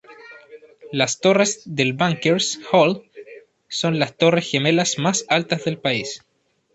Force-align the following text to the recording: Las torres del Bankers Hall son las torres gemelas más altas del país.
Las 0.91 1.19
torres 1.19 1.61
del 1.63 1.93
Bankers 1.93 2.59
Hall 2.71 3.07
son 3.67 3.99
las 3.99 4.17
torres 4.17 4.49
gemelas 4.49 4.97
más 4.97 5.25
altas 5.29 5.65
del 5.65 5.77
país. 5.77 6.23